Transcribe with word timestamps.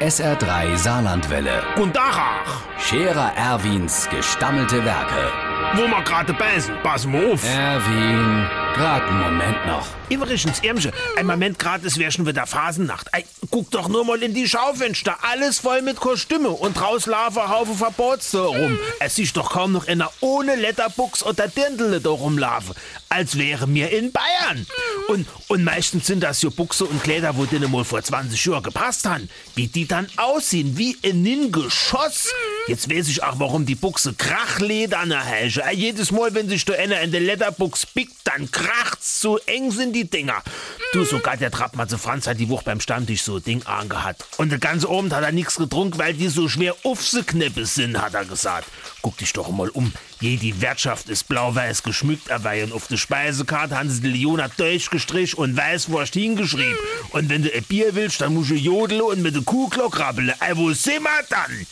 SR3 0.00 0.76
Saarlandwelle. 0.76 1.62
Und 1.76 1.96
Dachach, 1.96 2.62
Scherer 2.78 3.32
Erwins 3.36 4.08
gestammelte 4.08 4.84
Werke. 4.84 5.32
wo 5.74 5.82
wir 5.88 6.02
gerade 6.02 6.32
beißen, 6.32 6.72
pass 6.84 7.04
mal 7.04 7.32
auf. 7.32 7.42
Erwin, 7.44 8.46
grad 8.74 9.02
einen 9.02 9.20
Moment 9.20 9.66
noch. 9.66 9.86
Übrigens, 10.08 10.62
Irmsche, 10.62 10.92
ein 11.16 11.26
Moment 11.26 11.58
gerade, 11.58 11.86
es 11.86 11.98
wäre 11.98 12.10
schon 12.10 12.26
wieder 12.26 12.46
Phasennacht. 12.46 13.08
Ey, 13.12 13.24
guck 13.50 13.70
doch 13.70 13.88
nur 13.88 14.04
mal 14.04 14.22
in 14.22 14.34
die 14.34 14.48
Schaufenster, 14.48 15.16
alles 15.22 15.58
voll 15.58 15.82
mit 15.82 15.96
Kostüme 15.96 16.48
und 16.48 16.78
draus 16.78 17.06
laufen 17.06 17.40
ein 17.40 17.48
Haufen 17.50 17.76
Verbotsste 17.76 18.40
rum. 18.40 18.78
Es 19.00 19.16
sieht 19.16 19.36
doch 19.36 19.50
kaum 19.50 19.72
noch 19.72 19.86
einer 19.86 20.10
ohne 20.20 20.56
Letterbuchs 20.56 21.22
oder 21.22 21.48
Dirndl 21.48 22.00
da 22.00 22.10
rumlaufen, 22.10 22.74
als 23.08 23.36
wäre 23.36 23.66
mir 23.66 23.90
in 23.90 24.12
Bayern. 24.12 24.66
Und, 25.08 25.26
und 25.48 25.64
meistens 25.64 26.06
sind 26.06 26.22
das 26.22 26.40
so 26.40 26.50
Buchse 26.50 26.84
und 26.84 27.02
Kleider, 27.02 27.36
wo 27.36 27.44
denen 27.44 27.70
mal 27.70 27.84
vor 27.84 28.02
20 28.02 28.44
Jahren 28.46 28.62
gepasst 28.62 29.06
haben. 29.06 29.28
Wie 29.54 29.66
die 29.66 29.86
dann 29.86 30.08
aussehen, 30.16 30.78
wie 30.78 30.96
in 31.02 31.24
ein 31.26 31.52
Geschoss. 31.52 32.30
Jetzt 32.68 32.90
weiß 32.90 33.08
ich 33.08 33.22
auch, 33.22 33.40
warum 33.40 33.64
die 33.64 33.74
Buchse 33.74 34.12
Krachleder 34.12 35.00
heißen. 35.00 35.62
Ey, 35.62 35.74
Jedes 35.74 36.12
Mal, 36.12 36.34
wenn 36.34 36.50
sich 36.50 36.66
da 36.66 36.74
einer 36.74 37.00
in 37.00 37.12
der 37.12 37.22
Letterbox 37.22 37.86
pickt, 37.86 38.16
dann 38.24 38.50
kracht's, 38.50 39.22
so 39.22 39.38
eng 39.38 39.70
sind 39.70 39.94
die 39.94 40.04
Dinger. 40.04 40.42
Du, 40.94 41.04
sogar 41.04 41.36
der 41.36 41.50
Trappmatze 41.50 41.98
Franz 41.98 42.26
hat 42.26 42.40
die 42.40 42.48
Woche 42.48 42.64
beim 42.64 42.80
Stammtisch 42.80 43.20
so 43.20 43.38
Ding 43.38 43.62
angehabt. 43.66 44.24
Und 44.38 44.50
den 44.50 44.58
ganzen 44.58 44.88
Abend 44.88 45.12
hat 45.12 45.22
er 45.22 45.32
nichts 45.32 45.56
getrunken, 45.56 45.98
weil 45.98 46.14
die 46.14 46.28
so 46.28 46.48
schwer 46.48 46.74
aufzuknippen 46.82 47.66
sind, 47.66 48.00
hat 48.00 48.14
er 48.14 48.24
gesagt. 48.24 48.68
Guck 49.02 49.18
dich 49.18 49.34
doch 49.34 49.50
mal 49.50 49.68
um. 49.68 49.92
Je 50.20 50.36
die 50.36 50.62
Wirtschaft 50.62 51.10
ist 51.10 51.28
blau-weiß 51.28 51.82
geschmückt, 51.82 52.30
aber 52.30 52.54
und 52.64 52.72
auf 52.72 52.88
der 52.88 52.96
Speisekarte 52.96 53.78
haben 53.78 53.90
sie 53.90 54.00
die 54.00 54.08
Leona 54.08 54.48
durchgestrichen 54.48 55.38
und 55.38 55.58
Weißwurst 55.58 56.14
hingeschrieben. 56.14 56.78
Und 57.10 57.28
wenn 57.28 57.42
du 57.42 57.54
ein 57.54 57.64
Bier 57.64 57.94
willst, 57.94 58.22
dann 58.22 58.32
musst 58.32 58.50
du 58.50 58.54
jodeln 58.54 59.02
und 59.02 59.20
mit 59.20 59.34
der 59.34 59.42
Kuhglock 59.42 60.00
rappeln. 60.00 60.32
Ey, 60.40 60.56
wo 60.56 60.72
sind 60.72 61.02
wir 61.02 61.22
dann? 61.28 61.66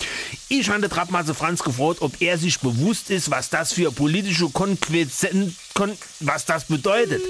Ich 0.48 0.68
habe 0.68 0.80
den 0.82 0.90
Trappmatze 0.90 1.34
Franz 1.34 1.62
gefragt, 1.62 2.02
ob 2.02 2.20
er 2.20 2.36
sich 2.36 2.60
bewusst 2.60 3.10
ist, 3.10 3.30
was 3.30 3.48
das 3.48 3.73
für 3.73 3.90
politische 3.90 4.51
Konquezen, 4.51 5.56
kon, 5.74 5.96
was 6.20 6.45
das 6.45 6.66
bedeutet. 6.66 7.23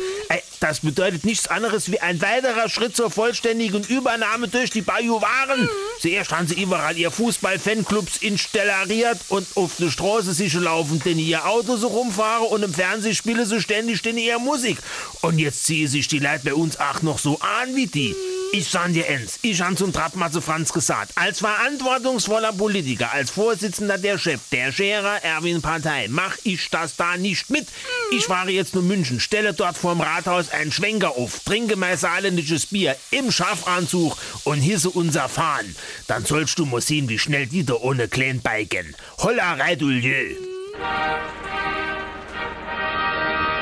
Das 0.60 0.80
bedeutet 0.80 1.24
nichts 1.24 1.48
anderes 1.48 1.90
wie 1.90 2.00
ein 2.00 2.20
weiterer 2.22 2.68
Schritt 2.68 2.96
zur 2.96 3.10
vollständigen 3.10 3.84
Übernahme 3.84 4.48
durch 4.48 4.70
die 4.70 4.80
Bajuwaren. 4.80 5.68
Zuerst 6.00 6.32
haben 6.32 6.46
sie 6.48 6.60
überall 6.60 6.96
ihr 6.96 7.10
Fußball-Fanclubs 7.10 8.18
installiert 8.18 9.18
und 9.28 9.46
auf 9.54 9.76
der 9.78 9.90
Straße 9.90 10.32
sich 10.32 10.54
laufen, 10.54 11.00
denn 11.04 11.18
ihr 11.18 11.46
Auto 11.46 11.76
so 11.76 11.88
rumfahren 11.88 12.46
und 12.46 12.62
im 12.62 12.72
Fernsehen 12.72 13.14
spielen 13.14 13.46
sie 13.46 13.60
ständig 13.60 14.02
denn 14.02 14.16
ihr 14.16 14.38
Musik. 14.38 14.78
Und 15.20 15.38
jetzt 15.38 15.64
ziehen 15.64 15.88
sich 15.88 16.08
die 16.08 16.18
Leute 16.18 16.40
bei 16.44 16.54
uns 16.54 16.78
auch 16.78 17.02
noch 17.02 17.18
so 17.18 17.38
an 17.40 17.74
wie 17.74 17.86
die. 17.86 18.14
Ich 18.58 18.70
sag 18.70 18.94
dir 18.94 19.06
eins, 19.06 19.38
ich 19.42 19.60
han 19.60 19.76
zum 19.76 19.92
Trappmatze 19.92 20.40
Franz 20.40 20.72
gesagt, 20.72 21.12
als 21.16 21.40
verantwortungsvoller 21.40 22.54
Politiker, 22.54 23.12
als 23.12 23.30
Vorsitzender 23.30 23.98
der 23.98 24.16
Chef 24.16 24.40
der 24.50 24.72
Scherer 24.72 25.22
Erwin 25.22 25.60
Partei, 25.60 26.06
mach 26.08 26.38
ich 26.42 26.70
das 26.70 26.96
da 26.96 27.18
nicht 27.18 27.50
mit. 27.50 27.68
Ich 28.12 28.24
fahre 28.24 28.50
jetzt 28.50 28.72
nur 28.72 28.82
München, 28.82 29.20
stelle 29.20 29.52
dort 29.52 29.76
vorm 29.76 30.00
Rathaus 30.00 30.48
einen 30.48 30.72
Schwenker 30.72 31.18
auf, 31.18 31.40
trinke 31.40 31.76
mein 31.76 31.98
saarländisches 31.98 32.64
Bier 32.64 32.96
im 33.10 33.30
Schafanzug 33.30 34.16
und 34.44 34.60
hisse 34.60 34.88
unser 34.88 35.28
Fahnen. 35.28 35.76
Dann 36.06 36.24
sollst 36.24 36.58
du 36.58 36.64
mal 36.64 36.80
sehen, 36.80 37.10
wie 37.10 37.18
schnell 37.18 37.46
die 37.46 37.66
da 37.66 37.74
ohne 37.74 38.08
klein 38.08 38.40
beigen. 38.40 38.96
Holla 39.18 39.52
Reidulje. 39.52 40.34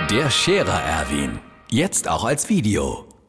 Der 0.08 0.30
Scherer 0.30 0.82
Erwin. 0.82 1.40
Jetzt 1.68 2.06
auch 2.06 2.22
als 2.22 2.48
Video. 2.48 3.08